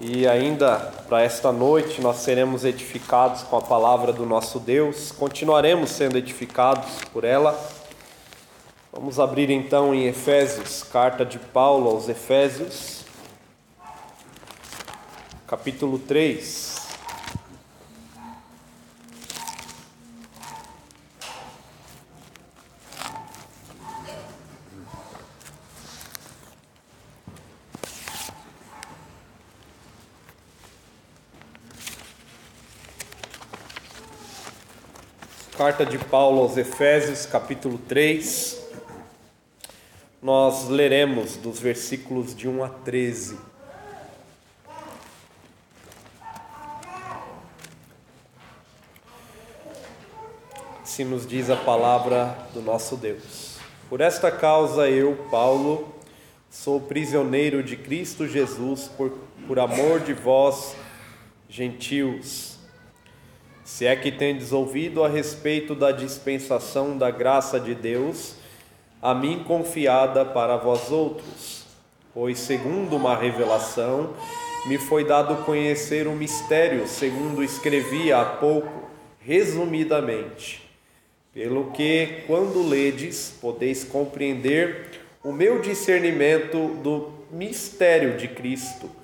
[0.00, 0.76] E ainda
[1.08, 7.00] para esta noite nós seremos edificados com a palavra do nosso Deus, continuaremos sendo edificados
[7.12, 7.58] por ela.
[8.92, 13.04] Vamos abrir então em Efésios, carta de Paulo aos Efésios,
[15.48, 16.77] capítulo 3.
[35.68, 38.58] Carta de Paulo aos Efésios, capítulo 3.
[40.22, 43.36] Nós leremos dos versículos de 1 a 13.
[50.84, 53.58] Se nos diz a palavra do nosso Deus.
[53.90, 55.94] Por esta causa eu, Paulo,
[56.48, 59.10] sou prisioneiro de Cristo Jesus por,
[59.46, 60.74] por amor de vós,
[61.46, 62.57] gentios
[63.68, 68.34] se é que tendes ouvido a respeito da dispensação da graça de Deus,
[69.00, 71.66] a mim confiada para vós outros,
[72.14, 74.14] pois segundo uma revelação
[74.66, 78.88] me foi dado conhecer o mistério, segundo escrevi há pouco,
[79.20, 80.66] resumidamente,
[81.34, 88.97] pelo que, quando ledes, podeis compreender o meu discernimento do mistério de Cristo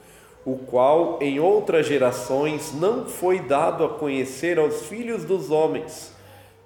[0.45, 6.13] o qual em outras gerações não foi dado a conhecer aos filhos dos homens,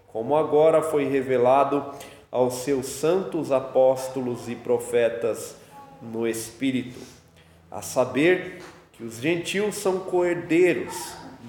[0.08, 1.84] como agora foi revelado
[2.30, 5.56] aos seus santos apóstolos e profetas
[6.02, 6.98] no Espírito,
[7.70, 8.62] a saber
[8.92, 10.94] que os gentios são coerdeiros,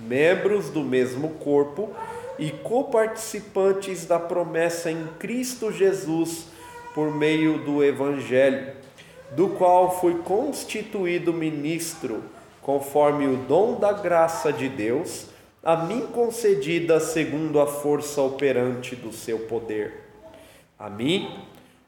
[0.07, 1.89] membros do mesmo corpo
[2.37, 6.45] e coparticipantes da promessa em Cristo Jesus
[6.93, 8.73] por meio do Evangelho
[9.31, 12.23] do qual fui constituído ministro,
[12.61, 15.27] conforme o dom da graça de Deus,
[15.63, 20.03] a mim concedida segundo a força operante do seu poder.
[20.77, 21.39] A mim,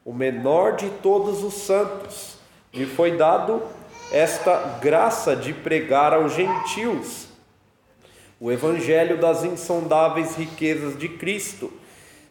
[0.04, 2.38] o menor de todos os santos,
[2.74, 3.62] me foi dado
[4.12, 7.32] esta graça de pregar aos gentios
[8.40, 11.72] o evangelho das insondáveis riquezas de Cristo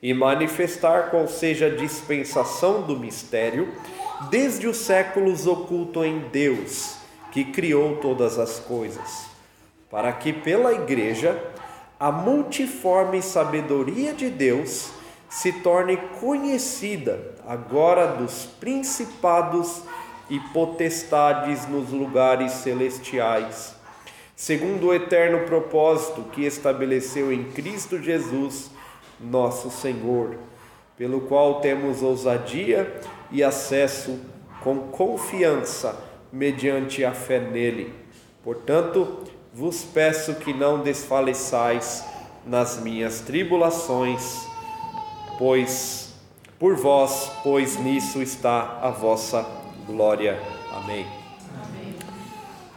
[0.03, 3.73] e manifestar qual seja a dispensação do mistério
[4.29, 6.97] desde os séculos oculto em Deus,
[7.33, 9.27] que criou todas as coisas,
[9.91, 11.43] para que pela Igreja
[11.99, 14.91] a multiforme sabedoria de Deus
[15.29, 19.83] se torne conhecida agora dos principados
[20.29, 23.75] e potestades nos lugares celestiais,
[24.35, 28.71] segundo o eterno propósito que estabeleceu em Cristo Jesus,
[29.21, 30.37] nosso Senhor,
[30.97, 33.01] pelo qual temos ousadia
[33.31, 34.19] e acesso
[34.63, 35.97] com confiança
[36.33, 37.95] mediante a fé nele.
[38.43, 42.05] Portanto, vos peço que não desfaleçais
[42.47, 44.47] nas minhas tribulações,
[45.39, 46.11] pois
[46.59, 49.47] por vós, pois nisso está a vossa
[49.87, 50.39] glória.
[50.71, 51.07] Amém.
[51.65, 51.95] Amém.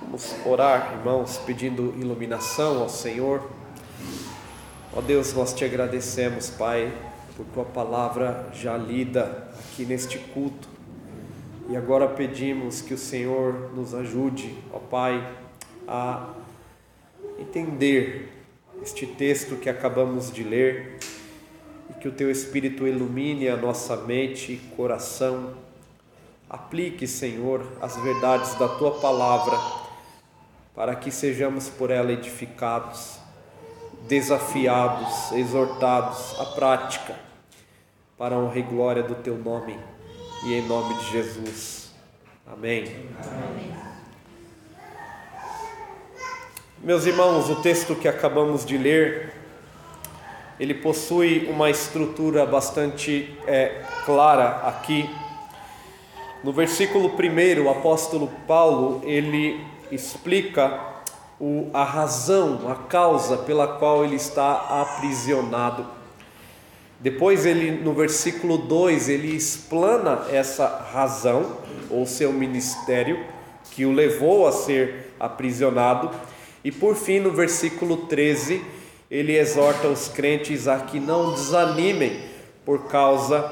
[0.01, 3.49] Vamos orar, irmãos, pedindo iluminação ao Senhor.
[4.95, 6.93] Ó Deus, nós te agradecemos, Pai,
[7.35, 10.67] por tua palavra já lida aqui neste culto.
[11.69, 15.35] E agora pedimos que o Senhor nos ajude, ó Pai,
[15.87, 16.33] a
[17.39, 18.29] entender
[18.81, 20.99] este texto que acabamos de ler
[21.89, 25.53] e que o teu Espírito ilumine a nossa mente e coração.
[26.49, 29.57] Aplique, Senhor, as verdades da tua palavra
[30.75, 33.22] para que sejamos por ela edificados
[34.07, 37.15] desafiados, exortados à prática,
[38.17, 39.77] para a honra e glória do teu nome
[40.45, 41.91] e em nome de Jesus.
[42.45, 42.83] Amém.
[43.25, 43.73] Amém.
[46.81, 49.31] Meus irmãos, o texto que acabamos de ler,
[50.59, 55.09] ele possui uma estrutura bastante é, clara aqui.
[56.43, 60.92] No versículo 1, o apóstolo Paulo, ele explica
[61.39, 65.85] o, a razão, a causa pela qual ele está aprisionado.
[66.99, 71.57] Depois ele no versículo 2 ele explana essa razão
[71.89, 73.25] ou seu ministério
[73.71, 76.09] que o levou a ser aprisionado
[76.63, 78.63] e por fim no versículo 13
[79.11, 82.23] ele exorta os crentes a que não desanimem
[82.65, 83.51] por causa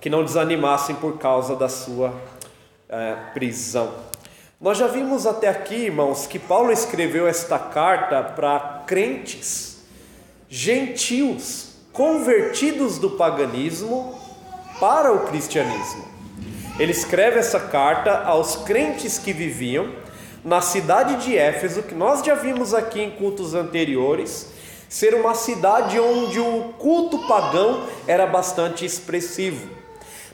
[0.00, 2.14] que não desanimassem por causa da sua
[2.88, 3.92] é, prisão.
[4.58, 9.82] Nós já vimos até aqui, irmãos, que Paulo escreveu esta carta para crentes,
[10.48, 14.18] gentios, convertidos do paganismo
[14.80, 16.06] para o cristianismo.
[16.78, 19.92] Ele escreve essa carta aos crentes que viviam
[20.42, 24.52] na cidade de Éfeso, que nós já vimos aqui em cultos anteriores,
[24.88, 29.68] ser uma cidade onde o culto pagão era bastante expressivo.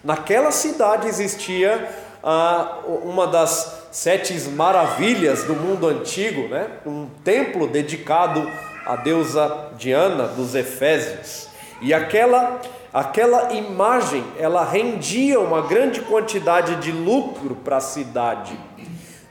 [0.04, 1.88] Naquela cidade existia
[2.22, 6.66] ah, uma das sete maravilhas do mundo antigo, né?
[6.86, 8.50] um templo dedicado
[8.86, 11.46] à deusa Diana dos Efésios.
[11.82, 12.60] E aquela
[12.92, 18.58] aquela imagem, ela rendia uma grande quantidade de lucro para a cidade.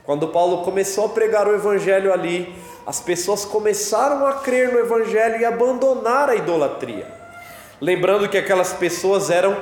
[0.04, 2.56] Quando Paulo começou a pregar o evangelho ali,
[2.86, 7.08] as pessoas começaram a crer no evangelho e abandonar a idolatria.
[7.80, 9.56] Lembrando que aquelas pessoas eram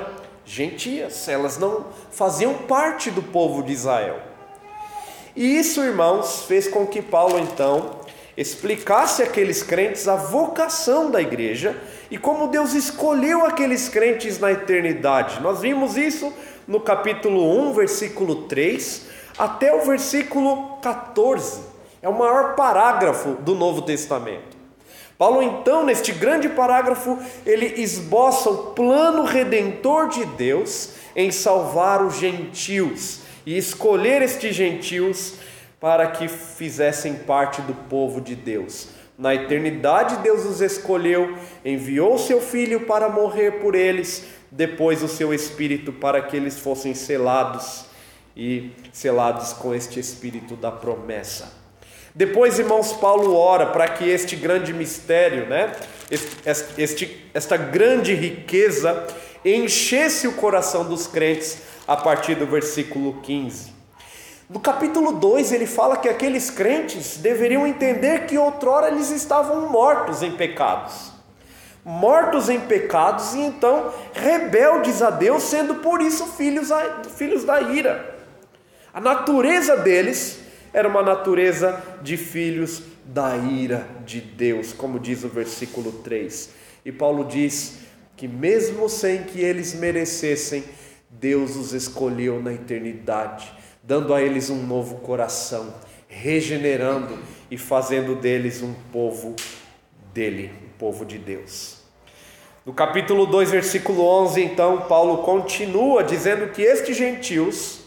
[0.44, 4.29] gentias, elas não faziam parte do povo de Israel.
[5.34, 8.00] E isso, irmãos, fez com que Paulo então
[8.36, 11.76] explicasse àqueles crentes a vocação da igreja
[12.10, 15.40] e como Deus escolheu aqueles crentes na eternidade.
[15.40, 16.32] Nós vimos isso
[16.66, 19.06] no capítulo 1, versículo 3,
[19.38, 21.60] até o versículo 14.
[22.02, 24.58] É o maior parágrafo do Novo Testamento.
[25.18, 32.16] Paulo, então, neste grande parágrafo, ele esboça o plano redentor de Deus em salvar os
[32.16, 33.19] gentios
[33.50, 35.34] e escolher estes gentios
[35.80, 38.90] para que fizessem parte do povo de Deus.
[39.18, 45.34] Na eternidade, Deus os escolheu, enviou seu Filho para morrer por eles, depois o seu
[45.34, 47.86] Espírito para que eles fossem selados
[48.36, 51.52] e selados com este Espírito da promessa.
[52.14, 55.72] Depois, irmãos, Paulo ora para que este grande mistério, né,
[56.76, 59.08] este, esta grande riqueza,
[59.44, 63.72] enchesse o coração dos crentes a partir do versículo 15.
[64.48, 70.22] No capítulo 2, ele fala que aqueles crentes deveriam entender que outrora eles estavam mortos
[70.22, 71.10] em pecados.
[71.84, 76.68] Mortos em pecados e então rebeldes a Deus, sendo por isso filhos,
[77.16, 78.16] filhos da ira.
[78.94, 80.38] A natureza deles
[80.72, 86.50] era uma natureza de filhos da ira de Deus, como diz o versículo 3.
[86.84, 87.78] E Paulo diz
[88.16, 90.62] que, mesmo sem que eles merecessem,
[91.10, 93.52] Deus os escolheu na eternidade
[93.82, 95.74] dando a eles um novo coração,
[96.06, 97.18] regenerando
[97.50, 99.34] e fazendo deles um povo
[100.12, 101.78] dele, um povo de Deus.
[102.64, 107.80] No capítulo 2, versículo 11, então, Paulo continua dizendo que estes gentios,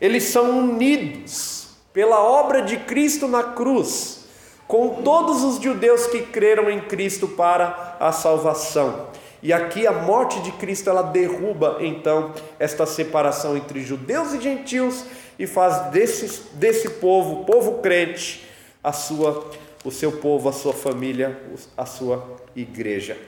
[0.00, 4.24] eles são unidos pela obra de Cristo na cruz,
[4.68, 9.08] com todos os judeus que creram em Cristo para a salvação.
[9.44, 15.04] E aqui a morte de Cristo ela derruba então esta separação entre judeus e gentios
[15.38, 18.48] e faz desse, desse povo, povo crente,
[18.82, 19.50] a sua,
[19.84, 21.38] o seu povo, a sua família,
[21.76, 23.18] a sua igreja.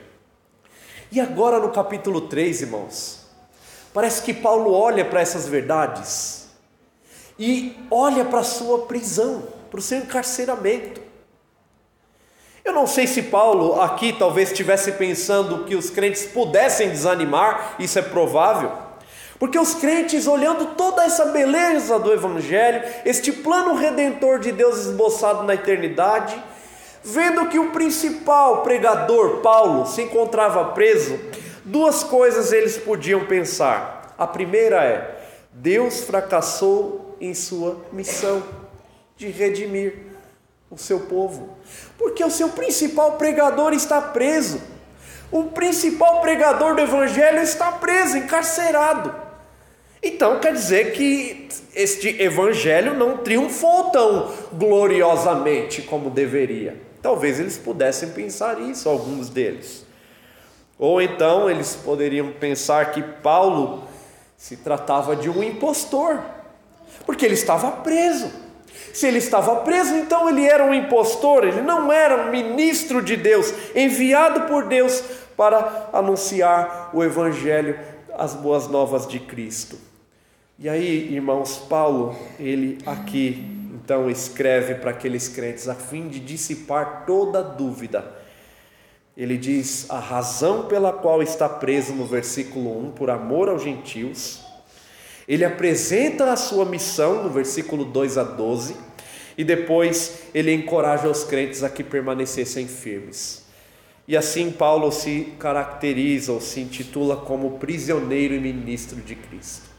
[1.11, 3.27] E agora no capítulo 3, irmãos,
[3.93, 6.49] parece que Paulo olha para essas verdades
[7.37, 10.99] e olha para a sua prisão, para o seu encarceramento.
[12.67, 17.97] Eu não sei se Paulo aqui talvez estivesse pensando que os crentes pudessem desanimar, isso
[17.97, 18.69] é provável.
[19.39, 25.43] Porque os crentes, olhando toda essa beleza do Evangelho, este plano redentor de Deus esboçado
[25.43, 26.43] na eternidade,
[27.01, 31.17] vendo que o principal pregador, Paulo, se encontrava preso,
[31.63, 34.13] duas coisas eles podiam pensar.
[34.17, 35.21] A primeira é:
[35.53, 38.43] Deus fracassou em sua missão
[39.15, 40.06] de redimir
[40.69, 41.57] o seu povo,
[41.97, 44.61] porque o seu principal pregador está preso.
[45.31, 49.13] O principal pregador do Evangelho está preso, encarcerado.
[50.01, 56.79] Então quer dizer que este evangelho não triunfou tão gloriosamente como deveria.
[57.01, 59.85] Talvez eles pudessem pensar isso, alguns deles.
[60.77, 63.83] Ou então eles poderiam pensar que Paulo
[64.37, 66.21] se tratava de um impostor,
[67.05, 68.31] porque ele estava preso.
[68.97, 73.15] Se ele estava preso, então ele era um impostor, ele não era um ministro de
[73.15, 75.03] Deus, enviado por Deus
[75.37, 77.79] para anunciar o evangelho,
[78.17, 79.77] as boas novas de Cristo.
[80.57, 87.03] E aí, irmãos, Paulo, ele aqui então escreve para aqueles crentes a fim de dissipar
[87.05, 88.03] toda dúvida.
[89.15, 94.43] Ele diz a razão pela qual está preso no versículo 1, por amor aos gentios.
[95.27, 98.86] Ele apresenta a sua missão no versículo 2 a 12,
[99.37, 103.45] e depois ele encoraja os crentes a que permanecessem firmes.
[104.07, 109.69] E assim Paulo se caracteriza ou se intitula como prisioneiro e ministro de Cristo.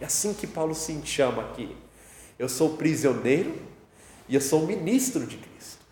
[0.00, 1.68] É assim que Paulo se chama aqui.
[2.38, 3.54] Eu sou prisioneiro
[4.28, 5.82] e eu sou ministro de Cristo.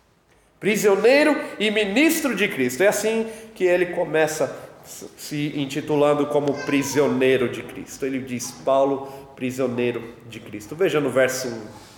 [0.59, 2.81] Prisioneiro e ministro de Cristo.
[2.81, 4.53] É assim que ele começa
[5.17, 8.05] se intitulando como prisioneiro de Cristo.
[8.05, 10.75] Ele diz: Paulo, prisioneiro de Cristo.
[10.75, 11.90] Veja no verso 1.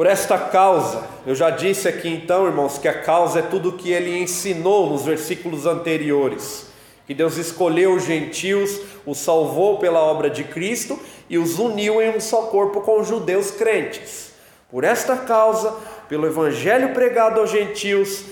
[0.00, 3.72] Por esta causa, eu já disse aqui então, irmãos, que a causa é tudo o
[3.76, 6.68] que ele ensinou nos versículos anteriores.
[7.06, 12.16] Que Deus escolheu os gentios, os salvou pela obra de Cristo e os uniu em
[12.16, 14.32] um só corpo com os judeus crentes.
[14.70, 15.70] Por esta causa,
[16.08, 18.24] pelo evangelho pregado aos gentios,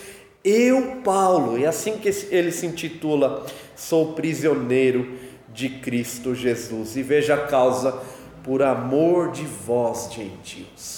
[0.43, 3.45] eu, Paulo, e assim que ele se intitula,
[3.77, 5.19] sou prisioneiro
[5.53, 6.97] de Cristo Jesus.
[6.97, 8.01] E veja a causa,
[8.43, 10.98] por amor de vós, gentios.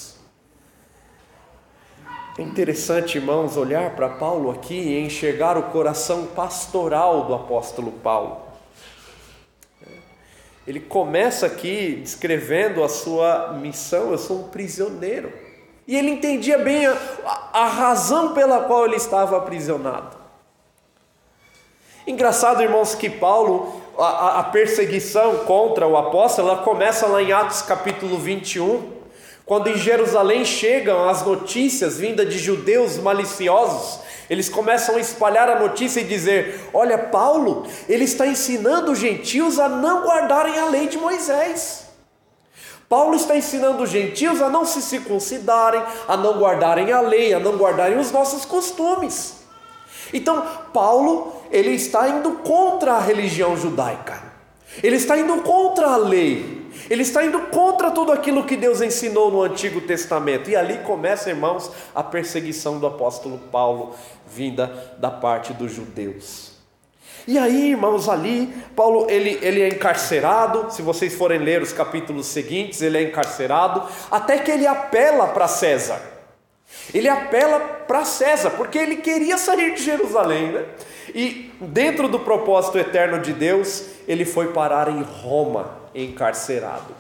[2.40, 8.40] É interessante, irmãos, olhar para Paulo aqui e enxergar o coração pastoral do apóstolo Paulo.
[10.66, 15.30] Ele começa aqui descrevendo a sua missão: eu sou um prisioneiro.
[15.86, 16.96] E ele entendia bem a,
[17.52, 20.16] a razão pela qual ele estava aprisionado.
[22.06, 27.60] Engraçado, irmãos, que Paulo, a, a perseguição contra o apóstolo, ela começa lá em Atos
[27.60, 28.99] capítulo 21,
[29.50, 33.98] quando em Jerusalém chegam as notícias vindas de judeus maliciosos
[34.30, 39.58] eles começam a espalhar a notícia e dizer: Olha, Paulo, ele está ensinando os gentios
[39.58, 41.86] a não guardarem a lei de Moisés.
[42.88, 47.40] Paulo está ensinando os gentios a não se circuncidarem, a não guardarem a lei, a
[47.40, 49.40] não guardarem os nossos costumes.
[50.14, 54.22] Então, Paulo, ele está indo contra a religião judaica.
[54.80, 56.59] Ele está indo contra a lei.
[56.88, 60.50] Ele está indo contra tudo aquilo que Deus ensinou no Antigo Testamento.
[60.50, 63.94] E ali começa, irmãos, a perseguição do apóstolo Paulo,
[64.26, 66.50] vinda da parte dos judeus.
[67.26, 70.70] E aí, irmãos, ali, Paulo ele, ele é encarcerado.
[70.70, 75.46] Se vocês forem ler os capítulos seguintes, ele é encarcerado, até que ele apela para
[75.46, 76.00] César.
[76.94, 80.64] Ele apela para César, porque ele queria sair de Jerusalém, né?
[81.14, 86.94] E dentro do propósito eterno de Deus, ele foi parar em Roma encarcerado.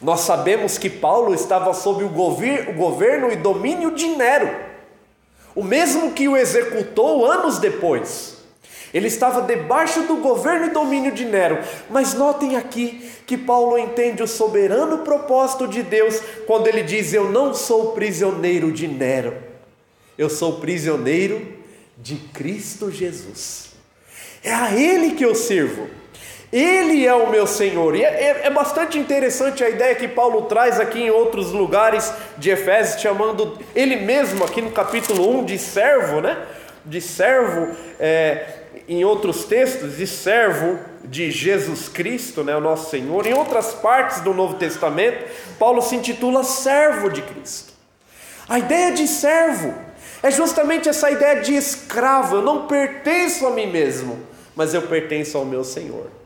[0.00, 4.54] Nós sabemos que Paulo estava sob o, govir, o governo e domínio de Nero,
[5.54, 8.34] o mesmo que o executou anos depois.
[8.92, 11.58] Ele estava debaixo do governo e domínio de Nero.
[11.90, 17.28] Mas notem aqui que Paulo entende o soberano propósito de Deus quando ele diz: Eu
[17.30, 19.36] não sou prisioneiro de Nero,
[20.16, 21.44] eu sou prisioneiro
[21.98, 23.70] de Cristo Jesus.
[24.44, 25.88] É a Ele que eu sirvo.
[26.54, 27.96] Ele é o meu Senhor.
[27.96, 32.12] E é, é, é, bastante interessante a ideia que Paulo traz aqui em outros lugares
[32.38, 36.38] de Efésios, chamando ele mesmo, aqui no capítulo 1, de servo, né?
[36.84, 38.46] De servo, é,
[38.88, 42.54] em outros textos, de servo de Jesus Cristo, né?
[42.54, 43.26] O nosso Senhor.
[43.26, 45.24] Em outras partes do Novo Testamento,
[45.58, 47.72] Paulo se intitula servo de Cristo.
[48.48, 49.74] A ideia de servo
[50.22, 52.36] é justamente essa ideia de escravo.
[52.36, 54.20] Eu não pertenço a mim mesmo,
[54.54, 56.22] mas eu pertenço ao meu Senhor.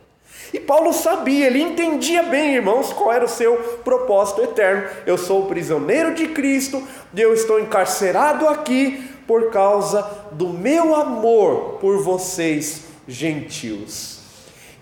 [0.52, 4.88] E Paulo sabia, ele entendia bem, irmãos, qual era o seu propósito eterno.
[5.06, 6.82] Eu sou prisioneiro de Cristo,
[7.14, 10.02] eu estou encarcerado aqui por causa
[10.32, 14.20] do meu amor por vocês, gentios.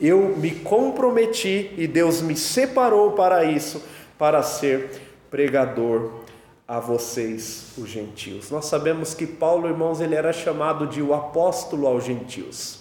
[0.00, 3.82] Eu me comprometi e Deus me separou para isso,
[4.16, 6.20] para ser pregador
[6.68, 8.50] a vocês, os gentios.
[8.50, 12.80] Nós sabemos que Paulo, irmãos, ele era chamado de o apóstolo aos gentios.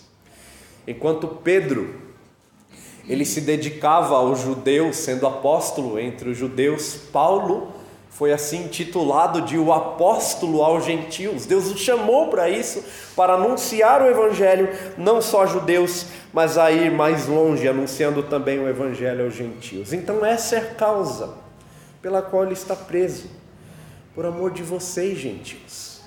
[0.87, 2.04] Enquanto Pedro,
[3.07, 6.95] ele se dedicava aos judeus, sendo apóstolo entre os judeus.
[7.11, 7.73] Paulo
[8.09, 11.45] foi assim titulado de o apóstolo aos gentios.
[11.45, 12.83] Deus o chamou para isso,
[13.15, 18.57] para anunciar o evangelho não só a judeus, mas a ir mais longe, anunciando também
[18.57, 19.93] o evangelho aos gentios.
[19.93, 21.33] Então essa é a causa
[22.01, 23.29] pela qual ele está preso,
[24.13, 26.01] por amor de vocês, gentios.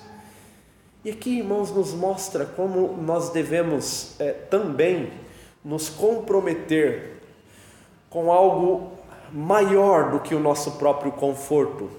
[1.05, 5.11] E aqui, irmãos, nos mostra como nós devemos é, também
[5.63, 7.21] nos comprometer
[8.09, 8.91] com algo
[9.31, 11.89] maior do que o nosso próprio conforto,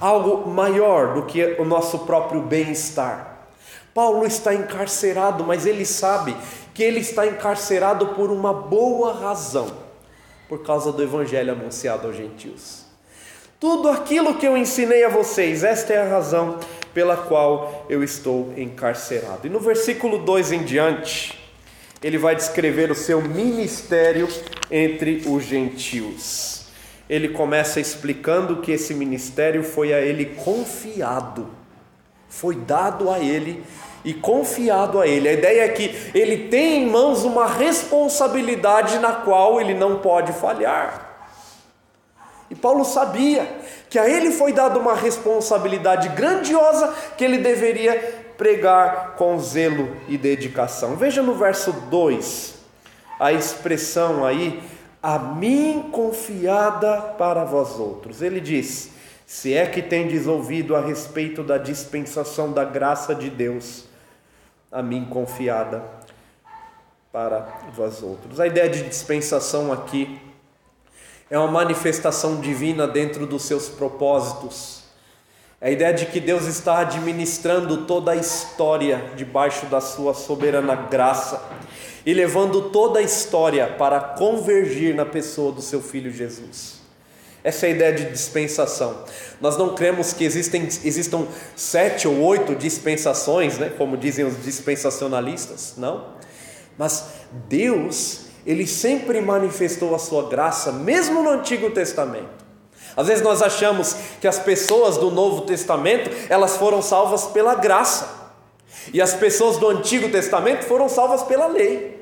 [0.00, 3.48] algo maior do que o nosso próprio bem-estar.
[3.92, 6.36] Paulo está encarcerado, mas ele sabe
[6.72, 9.70] que ele está encarcerado por uma boa razão,
[10.48, 12.84] por causa do evangelho anunciado aos gentios.
[13.58, 16.58] Tudo aquilo que eu ensinei a vocês, esta é a razão
[16.94, 19.46] pela qual eu estou encarcerado.
[19.46, 21.39] E no versículo 2 em diante,
[22.02, 24.28] ele vai descrever o seu ministério
[24.70, 26.66] entre os gentios.
[27.08, 31.48] Ele começa explicando que esse ministério foi a ele confiado,
[32.28, 33.62] foi dado a ele
[34.04, 35.28] e confiado a ele.
[35.28, 40.32] A ideia é que ele tem em mãos uma responsabilidade na qual ele não pode
[40.32, 41.08] falhar.
[42.48, 43.46] E Paulo sabia
[43.88, 50.16] que a ele foi dada uma responsabilidade grandiosa que ele deveria pregar com zelo e
[50.16, 50.96] dedicação.
[50.96, 52.54] Veja no verso 2
[53.20, 54.62] a expressão aí,
[55.02, 58.22] a mim confiada para vós outros.
[58.22, 58.92] Ele diz:
[59.26, 63.84] se é que tendes ouvido a respeito da dispensação da graça de Deus,
[64.72, 65.84] a mim confiada
[67.12, 67.40] para
[67.74, 68.40] vós outros.
[68.40, 70.18] A ideia de dispensação aqui
[71.28, 74.79] é uma manifestação divina dentro dos seus propósitos.
[75.62, 81.42] A ideia de que Deus está administrando toda a história debaixo da sua soberana graça
[82.06, 86.80] e levando toda a história para convergir na pessoa do seu filho Jesus.
[87.44, 89.04] Essa é a ideia de dispensação.
[89.38, 95.74] Nós não cremos que existem, existam sete ou oito dispensações, né, como dizem os dispensacionalistas,
[95.76, 96.06] não.
[96.78, 97.04] Mas
[97.50, 102.39] Deus, Ele sempre manifestou a sua graça, mesmo no Antigo Testamento.
[102.96, 108.08] Às vezes nós achamos que as pessoas do Novo Testamento, elas foram salvas pela graça.
[108.92, 112.00] E as pessoas do Antigo Testamento foram salvas pela lei.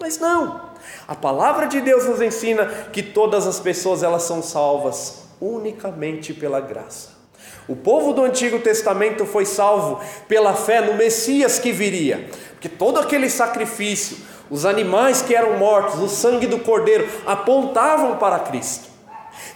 [0.00, 0.70] Mas não.
[1.06, 6.60] A palavra de Deus nos ensina que todas as pessoas elas são salvas unicamente pela
[6.60, 7.20] graça.
[7.68, 12.98] O povo do Antigo Testamento foi salvo pela fé no Messias que viria, porque todo
[12.98, 14.16] aquele sacrifício,
[14.50, 18.89] os animais que eram mortos, o sangue do cordeiro apontavam para Cristo.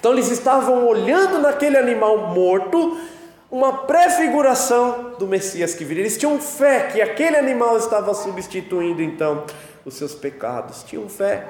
[0.04, 3.00] Então eles estavam olhando naquele animal morto
[3.50, 6.02] uma prefiguração do Messias que viria.
[6.02, 9.46] Eles tinham fé que aquele animal estava substituindo então
[9.82, 10.82] os seus pecados.
[10.82, 11.48] Tinham fé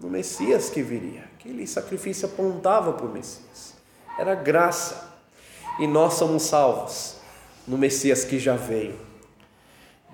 [0.00, 1.24] no Messias que viria.
[1.38, 3.74] Aquele sacrifício apontava para o Messias.
[4.18, 5.12] Era graça.
[5.78, 7.16] E nós somos salvos
[7.68, 8.98] no Messias que já veio.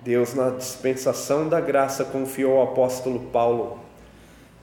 [0.03, 3.79] Deus, na dispensação da graça, confiou ao apóstolo Paulo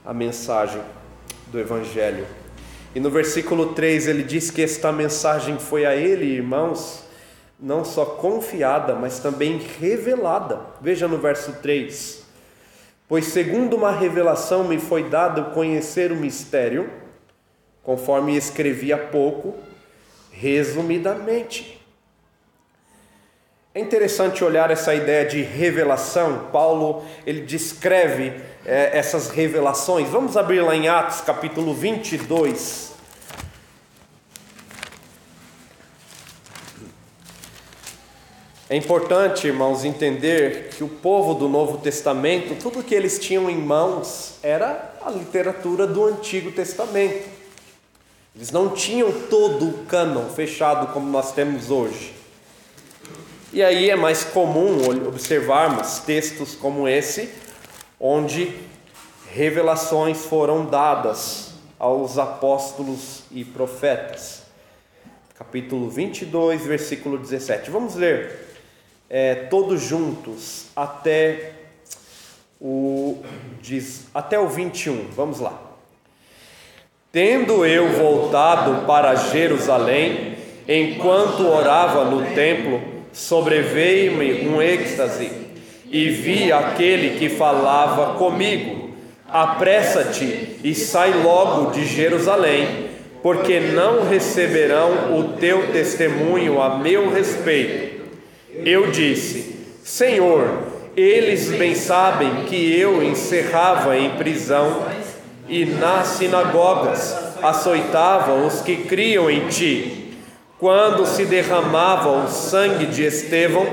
[0.05, 0.83] a mensagem
[1.47, 2.27] do Evangelho.
[2.93, 7.03] E no versículo 3 ele diz que esta mensagem foi a ele, irmãos,
[7.59, 10.59] não só confiada, mas também revelada.
[10.81, 12.23] Veja no verso 3:
[13.07, 16.89] Pois, segundo uma revelação, me foi dado conhecer o mistério,
[17.83, 19.55] conforme escrevi há pouco,
[20.31, 21.78] resumidamente.
[23.73, 26.47] É interessante olhar essa ideia de revelação.
[26.51, 28.33] Paulo ele descreve
[28.65, 30.09] é, essas revelações.
[30.09, 32.93] Vamos abrir lá em Atos capítulo 22.
[38.67, 43.57] É importante, irmãos, entender que o povo do Novo Testamento, tudo que eles tinham em
[43.57, 47.29] mãos era a literatura do Antigo Testamento.
[48.35, 52.18] Eles não tinham todo o cânon fechado como nós temos hoje.
[53.51, 57.33] E aí é mais comum observarmos textos como esse,
[57.99, 58.53] onde
[59.33, 64.43] revelações foram dadas aos apóstolos e profetas.
[65.35, 67.71] Capítulo 22, versículo 17.
[67.71, 68.49] Vamos ler
[69.09, 71.53] é, todos juntos até
[72.61, 73.23] o,
[73.59, 75.07] diz, até o 21.
[75.15, 75.59] Vamos lá.
[77.11, 85.31] Tendo eu voltado para Jerusalém, enquanto orava no templo, sobreveio-me um êxtase
[85.91, 88.91] e vi aquele que falava comigo:
[89.27, 92.89] Apressa-te e sai logo de Jerusalém,
[93.21, 98.03] porque não receberão o teu testemunho a meu respeito.
[98.53, 100.47] Eu disse: Senhor,
[100.95, 104.85] eles bem sabem que eu encerrava em prisão
[105.47, 109.98] e nas sinagogas açoitava os que criam em ti.
[110.59, 113.65] Quando se derramava o sangue de Estevão,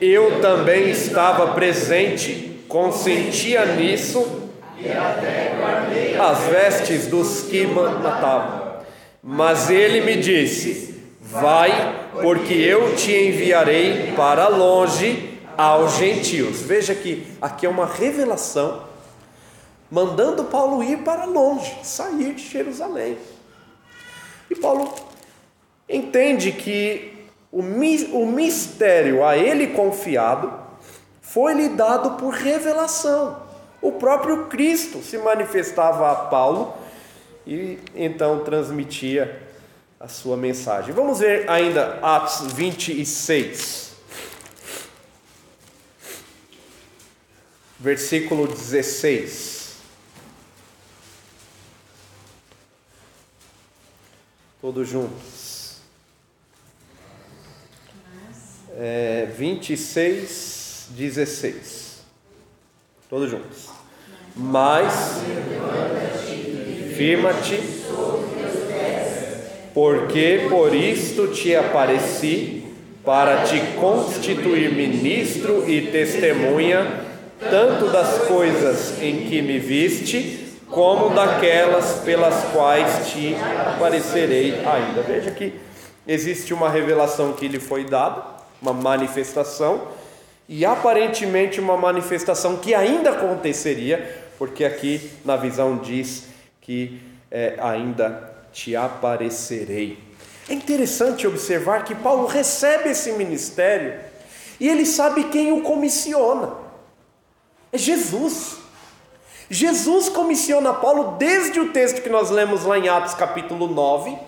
[0.00, 4.50] eu também estava presente, consentia nisso
[6.20, 8.80] as vestes dos que matavam.
[9.22, 16.60] Mas ele me disse: Vai, porque eu te enviarei para longe aos gentios.
[16.60, 18.82] Veja que aqui é uma revelação
[19.88, 23.16] mandando Paulo ir para longe, sair de Jerusalém.
[24.50, 24.94] E Paulo
[25.88, 27.62] entende que o
[28.26, 30.52] mistério a ele confiado
[31.20, 33.42] foi-lhe dado por revelação.
[33.80, 36.74] O próprio Cristo se manifestava a Paulo
[37.46, 39.42] e então transmitia
[40.00, 40.94] a sua mensagem.
[40.94, 43.94] Vamos ver ainda Atos 26,
[47.78, 49.53] versículo 16.
[54.64, 55.76] Todos juntos.
[58.78, 61.98] É, 26, 16.
[63.10, 63.68] Todos juntos.
[64.34, 65.20] Mas,
[66.96, 67.60] firma-te
[69.74, 72.64] porque por isto te apareci,
[73.04, 77.04] para te constituir ministro e testemunha,
[77.38, 80.43] tanto das coisas em que me viste,
[80.74, 83.36] como daquelas pelas quais te
[83.74, 85.02] aparecerei ainda.
[85.02, 85.54] Veja que
[86.06, 88.24] existe uma revelação que lhe foi dada,
[88.60, 89.86] uma manifestação,
[90.48, 96.24] e aparentemente uma manifestação que ainda aconteceria, porque aqui na visão diz
[96.60, 99.98] que é, ainda te aparecerei.
[100.48, 103.94] É interessante observar que Paulo recebe esse ministério
[104.58, 106.52] e ele sabe quem o comissiona.
[107.72, 108.63] É Jesus.
[109.54, 114.18] Jesus comissiona Paulo desde o texto que nós lemos lá em Atos capítulo 9,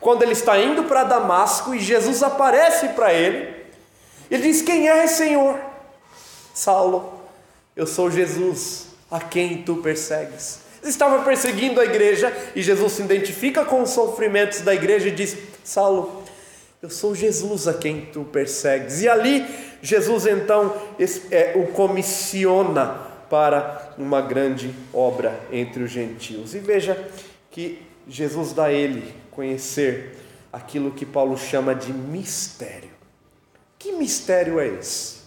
[0.00, 3.56] quando ele está indo para Damasco e Jesus aparece para ele.
[4.30, 5.60] Ele diz: Quem é, Senhor?
[6.54, 7.12] Saulo,
[7.76, 10.60] eu sou Jesus, a quem tu persegues.
[10.82, 15.36] Estava perseguindo a igreja e Jesus se identifica com os sofrimentos da igreja e diz:
[15.62, 16.22] Saulo,
[16.82, 19.02] eu sou Jesus a quem tu persegues.
[19.02, 19.46] E ali
[19.82, 20.74] Jesus então
[21.30, 26.54] é, o comissiona para uma grande obra entre os gentios.
[26.54, 27.08] E veja
[27.50, 30.16] que Jesus dá a ele conhecer
[30.52, 32.90] aquilo que Paulo chama de mistério.
[33.78, 35.20] Que mistério é esse?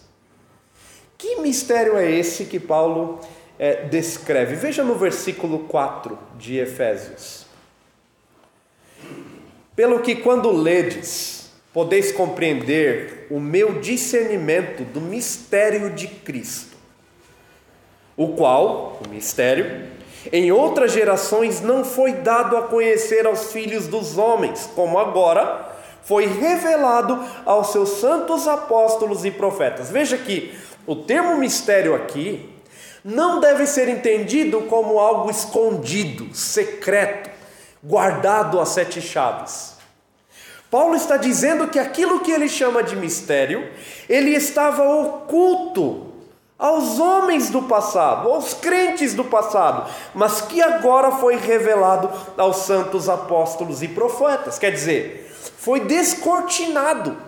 [1.16, 3.20] Que mistério é esse que Paulo
[3.58, 4.56] é, descreve?
[4.56, 7.46] Veja no versículo 4 de Efésios.
[9.74, 16.73] Pelo que quando ledes, podeis compreender o meu discernimento do mistério de Cristo
[18.16, 19.88] o qual, o mistério,
[20.32, 25.72] em outras gerações não foi dado a conhecer aos filhos dos homens, como agora
[26.02, 29.90] foi revelado aos seus santos apóstolos e profetas.
[29.90, 30.54] Veja que
[30.86, 32.50] o termo mistério aqui
[33.04, 37.30] não deve ser entendido como algo escondido, secreto,
[37.82, 39.74] guardado a sete chaves.
[40.70, 43.68] Paulo está dizendo que aquilo que ele chama de mistério,
[44.08, 46.13] ele estava oculto
[46.64, 53.06] aos homens do passado, aos crentes do passado, mas que agora foi revelado aos santos
[53.06, 54.58] apóstolos e profetas.
[54.58, 57.18] Quer dizer, foi descortinado.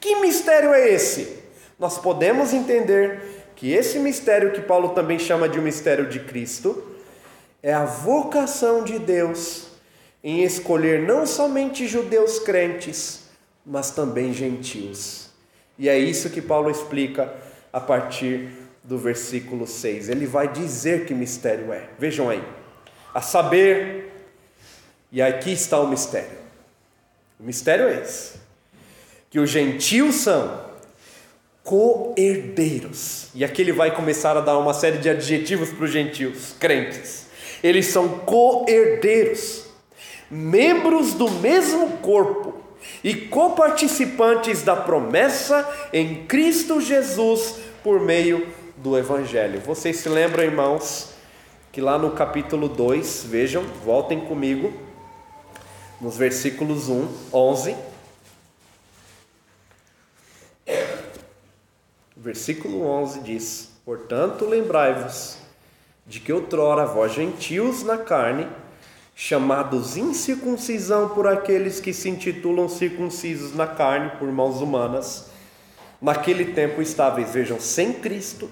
[0.00, 1.38] Que mistério é esse?
[1.78, 6.82] Nós podemos entender que esse mistério, que Paulo também chama de um mistério de Cristo,
[7.62, 9.68] é a vocação de Deus
[10.24, 13.28] em escolher não somente judeus crentes,
[13.64, 15.30] mas também gentios.
[15.78, 17.32] E é isso que Paulo explica
[17.72, 18.50] a partir
[18.82, 20.08] do versículo 6.
[20.08, 21.88] Ele vai dizer que mistério é.
[21.98, 22.42] Vejam aí.
[23.14, 24.12] A saber,
[25.10, 26.38] e aqui está o mistério.
[27.38, 28.38] O mistério é esse:
[29.30, 30.70] que os gentios são
[31.62, 33.28] co-herdeiros.
[33.34, 37.26] E aqui ele vai começar a dar uma série de adjetivos para os gentios, crentes.
[37.62, 39.66] Eles são co-herdeiros,
[40.30, 42.69] membros do mesmo corpo
[43.02, 49.60] e coparticipantes da promessa em Cristo Jesus por meio do Evangelho.
[49.60, 51.10] Vocês se lembram, irmãos,
[51.72, 54.72] que lá no capítulo 2, vejam, voltem comigo,
[56.00, 57.76] nos versículos 1, 11.
[62.16, 65.38] Versículo 11 diz: Portanto, lembrai-vos
[66.06, 68.48] de que outrora vós gentios na carne
[69.22, 75.26] chamados incircuncisão por aqueles que se intitulam circuncisos na carne por mãos humanas,
[76.00, 78.50] naquele tempo estáveis, vejam, sem Cristo,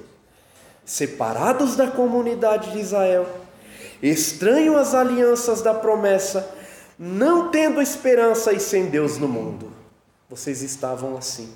[0.85, 3.27] separados da comunidade de Israel,
[4.03, 6.55] estranhos às alianças da promessa,
[6.99, 9.73] não tendo esperança e sem Deus no mundo.
[10.29, 11.51] Vocês estavam assim.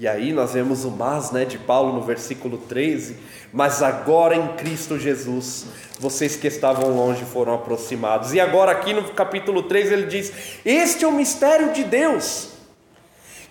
[0.00, 3.16] E aí nós vemos o mas né, de Paulo no versículo 13,
[3.52, 5.66] mas agora em Cristo Jesus,
[5.98, 8.32] vocês que estavam longe foram aproximados.
[8.32, 10.32] E agora aqui no capítulo 3 ele diz:
[10.64, 12.50] Este é o mistério de Deus,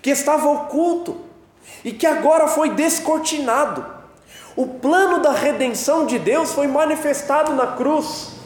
[0.02, 1.20] que estava oculto
[1.84, 3.86] e que agora foi descortinado.
[4.56, 8.38] O plano da redenção de Deus foi manifestado na cruz.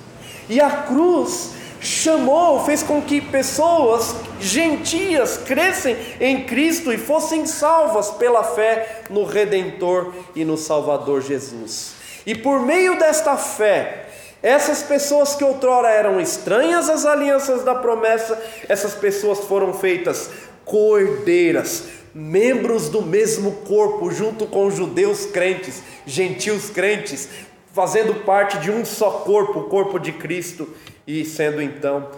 [0.49, 8.11] E a cruz chamou, fez com que pessoas gentias crescem em Cristo e fossem salvas
[8.11, 11.93] pela fé no Redentor e no Salvador Jesus.
[12.25, 14.05] E por meio desta fé,
[14.43, 18.39] essas pessoas que outrora eram estranhas às alianças da promessa,
[18.69, 20.29] essas pessoas foram feitas
[20.63, 27.29] cordeiras, membros do mesmo corpo, junto com judeus crentes, gentios crentes,
[27.71, 30.69] fazendo parte de um só corpo, o corpo de Cristo
[31.07, 32.11] e sendo então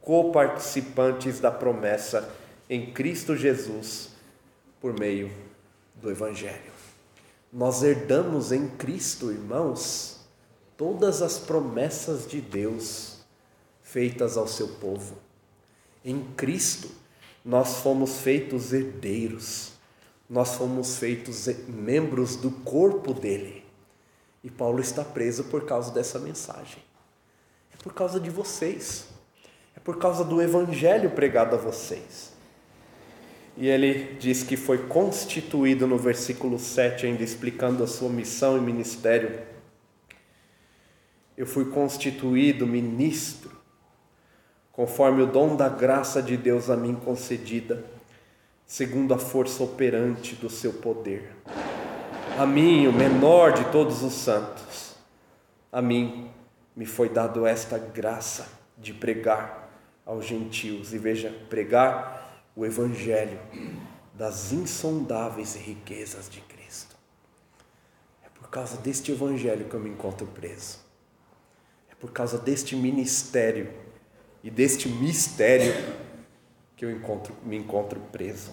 [0.00, 2.30] coparticipantes da promessa
[2.68, 4.10] em Cristo Jesus
[4.80, 5.30] por meio
[5.94, 6.70] do Evangelho.
[7.52, 10.20] Nós herdamos em Cristo, irmãos,
[10.76, 13.18] todas as promessas de Deus
[13.82, 15.16] feitas ao seu povo.
[16.04, 16.88] Em Cristo,
[17.44, 19.72] nós fomos feitos herdeiros,
[20.28, 23.59] nós fomos feitos membros do corpo dele.
[24.42, 26.82] E Paulo está preso por causa dessa mensagem.
[27.72, 29.08] É por causa de vocês.
[29.76, 32.32] É por causa do evangelho pregado a vocês.
[33.56, 38.60] E ele diz que foi constituído no versículo 7, ainda explicando a sua missão e
[38.60, 39.42] ministério.
[41.36, 43.50] Eu fui constituído ministro,
[44.72, 47.84] conforme o dom da graça de Deus a mim concedida,
[48.66, 51.30] segundo a força operante do seu poder.
[52.38, 54.94] A mim, o menor de todos os santos,
[55.70, 56.30] a mim
[56.74, 59.70] me foi dado esta graça de pregar
[60.06, 60.92] aos gentios.
[60.92, 63.38] E veja, pregar o evangelho
[64.14, 66.96] das insondáveis riquezas de Cristo.
[68.24, 70.78] É por causa deste evangelho que eu me encontro preso.
[71.90, 73.70] É por causa deste ministério
[74.42, 75.74] e deste mistério
[76.76, 78.52] que eu encontro, me encontro preso.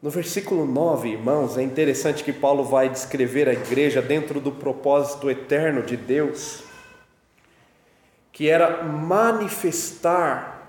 [0.00, 5.28] No versículo 9, irmãos, é interessante que Paulo vai descrever a igreja dentro do propósito
[5.28, 6.62] eterno de Deus,
[8.30, 10.68] que era manifestar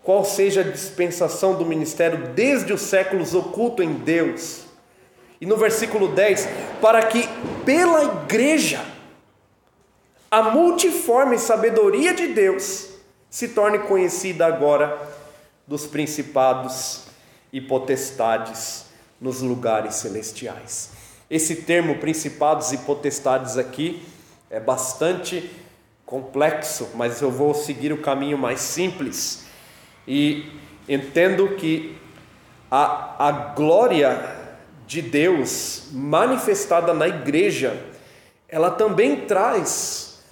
[0.00, 4.62] qual seja a dispensação do ministério desde os séculos oculto em Deus.
[5.40, 6.48] E no versículo 10,
[6.80, 7.28] para que
[7.64, 8.80] pela igreja
[10.30, 12.90] a multiforme sabedoria de Deus
[13.28, 14.96] se torne conhecida agora
[15.66, 17.07] dos principados
[17.52, 18.86] e potestades
[19.20, 20.90] nos lugares celestiais.
[21.30, 24.02] Esse termo principados e potestades aqui
[24.50, 25.50] é bastante
[26.06, 29.44] complexo, mas eu vou seguir o caminho mais simples
[30.06, 30.50] e
[30.88, 31.98] entendo que
[32.70, 34.36] a, a glória
[34.86, 37.78] de Deus manifestada na igreja,
[38.48, 40.22] ela também traz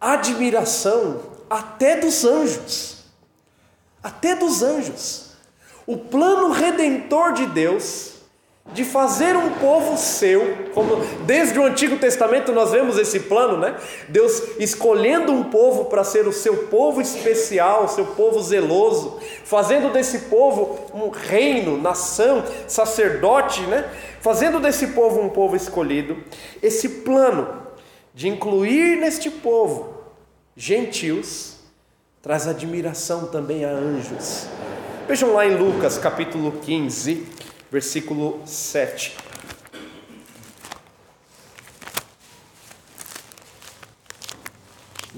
[0.00, 3.04] admiração até dos anjos.
[4.02, 5.31] Até dos anjos
[5.86, 8.12] o plano redentor de Deus
[8.72, 13.76] de fazer um povo seu, como desde o Antigo Testamento nós vemos esse plano, né?
[14.08, 19.92] Deus escolhendo um povo para ser o seu povo especial, o seu povo zeloso, fazendo
[19.92, 23.90] desse povo um reino, nação, sacerdote, né?
[24.20, 26.16] Fazendo desse povo um povo escolhido.
[26.62, 27.48] Esse plano
[28.14, 29.92] de incluir neste povo
[30.56, 31.56] gentios
[32.22, 34.46] traz admiração também a anjos
[35.08, 37.26] Vejam lá em Lucas capítulo 15,
[37.70, 39.16] versículo 7.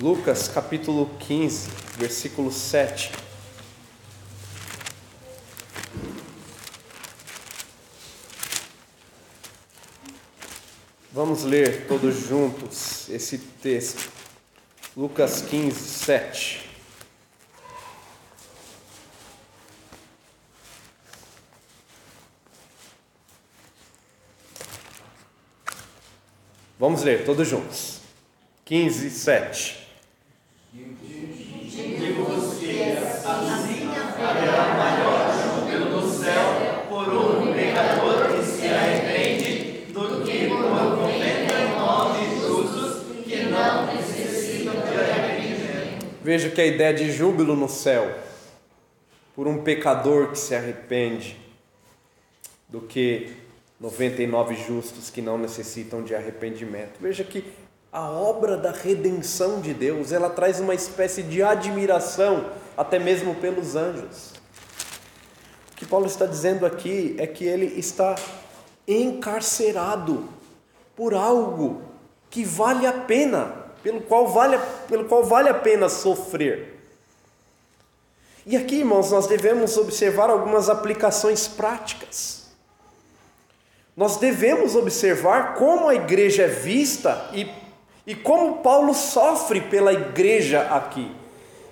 [0.01, 1.69] Lucas capítulo 15,
[1.99, 3.13] versículo 7.
[11.13, 14.11] Vamos ler todos juntos esse texto.
[14.97, 16.64] Lucas 15, 7.
[26.85, 28.03] Vamos ler todos juntos.
[28.67, 29.89] 15, 7.
[31.73, 32.93] Digo-vos que
[35.33, 43.25] júbilo no céu por um pecador que se arrepende do que por noventa nove justos
[43.25, 44.05] que não de.
[46.23, 48.15] Veja que a ideia de júbilo no céu
[49.35, 51.35] por um pecador que se arrepende
[52.69, 53.43] do que
[53.85, 56.93] 99 justos que não necessitam de arrependimento.
[56.99, 57.45] Veja que
[57.93, 63.77] a obra da redenção de Deus, ela traz uma espécie de admiração até mesmo pelos
[63.77, 64.33] anjos.
[65.71, 68.15] O que Paulo está dizendo aqui é que ele está
[68.89, 70.31] encarcerado
[70.97, 71.83] por algo
[72.31, 76.81] que vale a pena, pelo qual vale, pelo qual vale a pena sofrer.
[78.47, 82.44] E aqui, irmãos, nós devemos observar algumas aplicações práticas.
[83.97, 87.49] Nós devemos observar como a igreja é vista e,
[88.07, 91.11] e como Paulo sofre pela igreja aqui.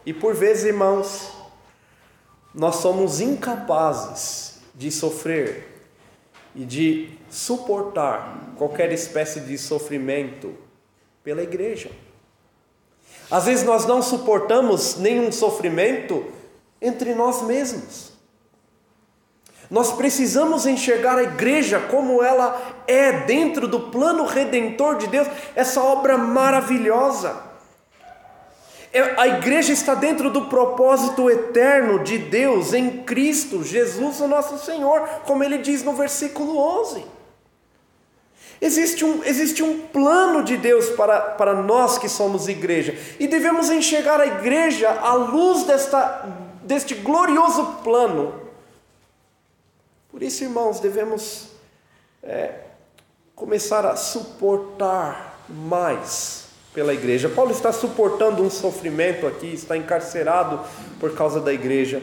[0.06, 1.32] E por vezes, irmãos,
[2.54, 5.68] nós somos incapazes de sofrer
[6.54, 10.54] e de suportar qualquer espécie de sofrimento
[11.24, 11.90] pela igreja.
[13.30, 16.24] Às vezes nós não suportamos nenhum sofrimento
[16.80, 18.11] entre nós mesmos.
[19.72, 25.82] Nós precisamos enxergar a igreja como ela é dentro do plano redentor de Deus, essa
[25.82, 27.42] obra maravilhosa.
[28.92, 34.62] É, a igreja está dentro do propósito eterno de Deus em Cristo Jesus, o nosso
[34.62, 37.06] Senhor, como ele diz no versículo 11.
[38.60, 43.70] Existe um, existe um plano de Deus para, para nós que somos igreja, e devemos
[43.70, 46.28] enxergar a igreja à luz desta,
[46.62, 48.41] deste glorioso plano
[50.12, 51.48] por isso, irmãos, devemos
[52.22, 52.52] é,
[53.34, 56.44] começar a suportar mais
[56.74, 57.30] pela igreja.
[57.30, 60.60] Paulo está suportando um sofrimento aqui, está encarcerado
[61.00, 62.02] por causa da igreja.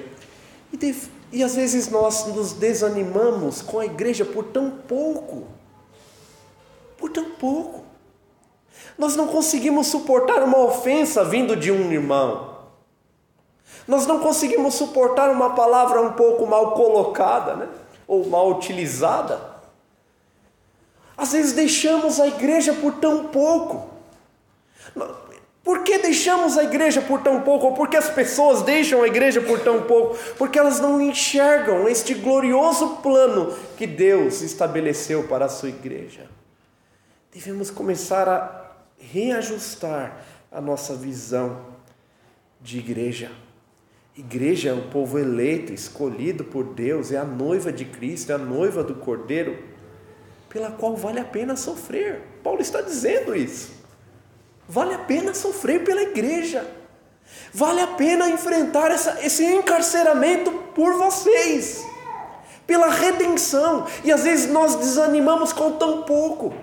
[0.74, 0.96] E,
[1.32, 5.48] e às vezes nós nos desanimamos com a igreja por tão pouco.
[6.98, 7.86] Por tão pouco.
[8.98, 12.58] Nós não conseguimos suportar uma ofensa vindo de um irmão.
[13.88, 17.70] Nós não conseguimos suportar uma palavra um pouco mal colocada, né?
[18.10, 19.40] Ou mal utilizada.
[21.16, 23.88] Às vezes deixamos a igreja por tão pouco.
[25.64, 27.68] Por que deixamos a igreja por tão pouco?
[27.68, 30.18] Ou por que as pessoas deixam a igreja por tão pouco?
[30.40, 36.28] Porque elas não enxergam este glorioso plano que Deus estabeleceu para a sua igreja.
[37.32, 40.18] Devemos começar a reajustar
[40.52, 41.64] a nossa visão
[42.60, 43.32] de igreja.
[44.20, 48.38] Igreja é o povo eleito, escolhido por Deus, é a noiva de Cristo, é a
[48.38, 49.58] noiva do Cordeiro,
[50.50, 52.22] pela qual vale a pena sofrer.
[52.44, 53.72] Paulo está dizendo isso.
[54.68, 56.70] Vale a pena sofrer pela igreja.
[57.54, 61.82] Vale a pena enfrentar essa, esse encarceramento por vocês,
[62.68, 63.88] pela redenção.
[64.04, 66.54] E às vezes nós desanimamos com tão pouco.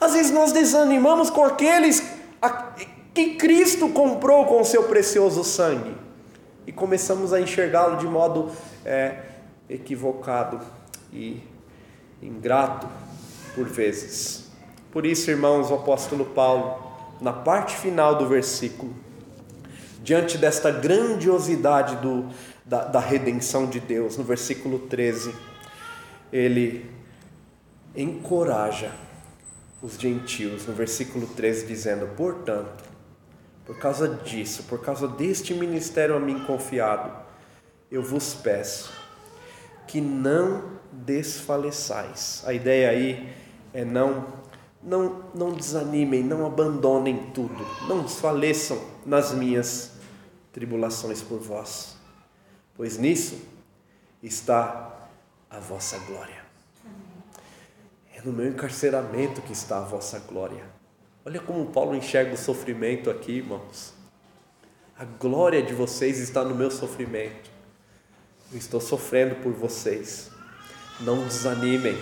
[0.00, 2.00] Às vezes nós desanimamos com aqueles
[3.14, 5.94] que Cristo comprou com o seu precioso sangue
[6.66, 8.50] e começamos a enxergá-lo de modo
[8.84, 9.18] é,
[9.70, 10.60] equivocado
[11.12, 11.40] e
[12.20, 12.88] ingrato
[13.54, 14.50] por vezes.
[14.90, 16.82] Por isso, irmãos, o apóstolo Paulo,
[17.20, 18.92] na parte final do versículo,
[20.02, 22.28] diante desta grandiosidade do,
[22.64, 25.32] da, da redenção de Deus, no versículo 13,
[26.32, 26.90] ele
[27.94, 28.90] encoraja
[29.80, 32.93] os gentios, no versículo 13, dizendo: Portanto,
[33.64, 37.10] por causa disso, por causa deste ministério a mim confiado,
[37.90, 38.92] eu vos peço
[39.86, 42.42] que não desfaleçais.
[42.46, 43.32] A ideia aí
[43.72, 44.44] é não
[44.84, 49.92] não, não desanimem, não abandonem tudo, não desfaleçam nas minhas
[50.52, 51.96] tribulações por vós,
[52.76, 53.40] pois nisso
[54.22, 55.08] está
[55.48, 56.44] a vossa glória.
[58.14, 60.73] É no meu encarceramento que está a vossa glória.
[61.26, 63.94] Olha como Paulo enxerga o sofrimento aqui, irmãos.
[64.98, 67.50] A glória de vocês está no meu sofrimento.
[68.52, 70.30] Eu estou sofrendo por vocês.
[71.00, 71.96] Não desanimem.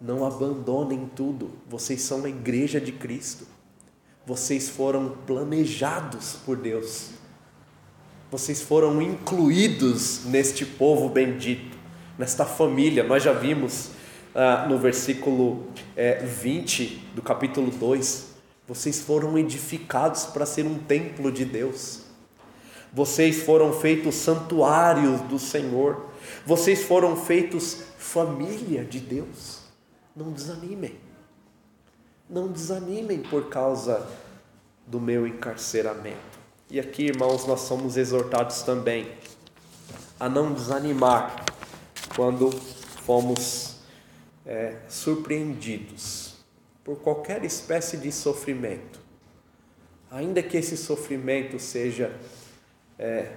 [0.00, 1.50] Não abandonem tudo.
[1.68, 3.44] Vocês são a igreja de Cristo.
[4.24, 7.10] Vocês foram planejados por Deus.
[8.30, 11.76] Vocês foram incluídos neste povo bendito,
[12.16, 13.02] nesta família.
[13.02, 13.90] Nós já vimos
[14.34, 15.66] ah, no versículo
[15.96, 18.32] é, 20 do capítulo 2:
[18.66, 22.02] vocês foram edificados para ser um templo de Deus.
[22.92, 26.06] Vocês foram feitos santuários do Senhor.
[26.46, 29.60] Vocês foram feitos família de Deus.
[30.14, 30.96] Não desanimem.
[32.28, 34.06] Não desanimem por causa
[34.86, 36.38] do meu encarceramento.
[36.70, 39.10] E aqui, irmãos, nós somos exortados também
[40.18, 41.44] a não desanimar
[42.14, 42.50] quando
[43.04, 43.71] fomos
[44.44, 46.36] é, surpreendidos
[46.84, 49.00] por qualquer espécie de sofrimento.
[50.10, 52.14] Ainda que esse sofrimento seja
[52.98, 53.32] é,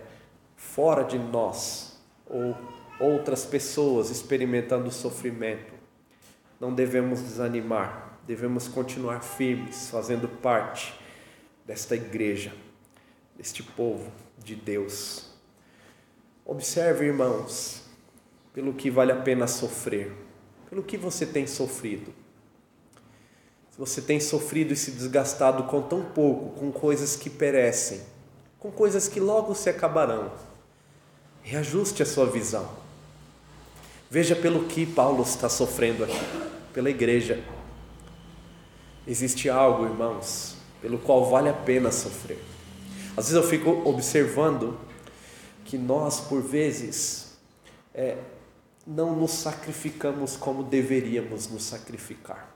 [0.56, 2.56] fora de nós ou
[3.00, 5.74] outras pessoas experimentando sofrimento,
[6.60, 10.94] não devemos desanimar, devemos continuar firmes, fazendo parte
[11.66, 12.54] desta igreja,
[13.38, 15.34] deste povo de Deus.
[16.46, 17.84] Observe, irmãos,
[18.54, 20.25] pelo que vale a pena sofrer,
[20.76, 22.14] pelo que você tem sofrido.
[23.72, 28.02] Se você tem sofrido e se desgastado com tão pouco, com coisas que perecem,
[28.60, 30.34] com coisas que logo se acabarão,
[31.42, 32.70] reajuste a sua visão
[34.10, 36.20] Veja pelo que Paulo está sofrendo aqui,
[36.74, 37.42] pela igreja.
[39.08, 42.40] Existe algo, irmãos, pelo qual vale a pena sofrer.
[43.16, 44.78] Às vezes eu fico observando
[45.64, 47.38] que nós, por vezes,
[47.94, 48.18] é,
[48.86, 52.54] não nos sacrificamos como deveríamos nos sacrificar.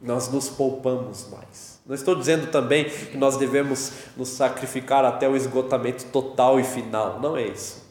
[0.00, 1.80] Nós nos poupamos mais.
[1.86, 7.20] Não estou dizendo também que nós devemos nos sacrificar até o esgotamento total e final,
[7.20, 7.82] não é isso.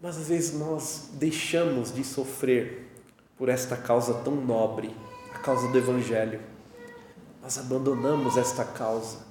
[0.00, 2.86] Mas às vezes nós deixamos de sofrer
[3.36, 4.94] por esta causa tão nobre,
[5.34, 6.40] a causa do Evangelho.
[7.42, 9.26] Nós abandonamos esta causa.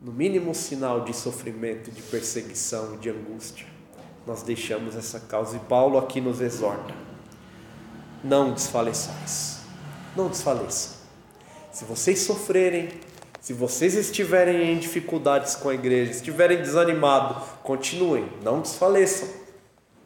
[0.00, 3.66] No mínimo sinal de sofrimento, de perseguição, de angústia,
[4.26, 5.56] nós deixamos essa causa.
[5.56, 6.92] E Paulo aqui nos exorta:
[8.22, 9.60] não desfaleçais,
[10.16, 10.96] não desfaleçam.
[11.70, 12.88] Se vocês sofrerem,
[13.40, 19.28] se vocês estiverem em dificuldades com a igreja, estiverem desanimados, continuem, não desfaleçam.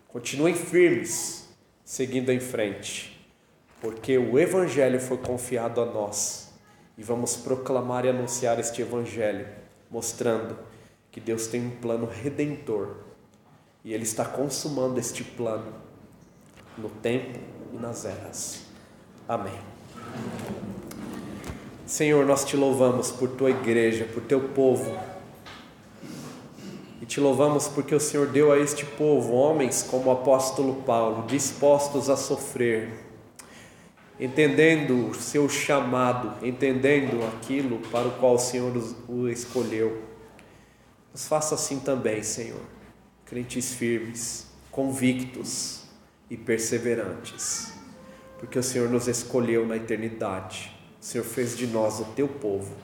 [0.08, 1.48] Continuem firmes,
[1.84, 3.24] seguindo em frente,
[3.80, 6.52] porque o Evangelho foi confiado a nós
[6.98, 9.46] e vamos proclamar e anunciar este Evangelho,
[9.88, 10.58] mostrando
[11.12, 13.09] que Deus tem um plano redentor
[13.84, 15.72] e Ele está consumando este plano
[16.76, 17.38] no tempo
[17.72, 18.62] e nas eras.
[19.28, 19.58] Amém.
[21.86, 24.96] Senhor, nós te louvamos por tua igreja, por teu povo.
[27.02, 31.26] E te louvamos porque o Senhor deu a este povo homens como o apóstolo Paulo,
[31.26, 32.90] dispostos a sofrer,
[34.20, 38.72] entendendo o seu chamado, entendendo aquilo para o qual o Senhor
[39.08, 40.02] o escolheu.
[41.12, 42.60] Nos faça assim também, Senhor,
[43.30, 45.84] crentes firmes, convictos
[46.28, 47.72] e perseverantes,
[48.38, 52.76] porque o Senhor nos escolheu na eternidade o Senhor fez de nós o teu povo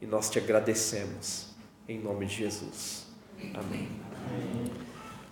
[0.00, 1.48] e nós te agradecemos
[1.86, 3.06] em nome de Jesus.
[3.52, 3.90] Amém.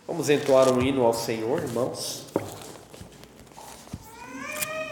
[0.06, 2.26] Vamos entoar um hino ao Senhor, irmãos.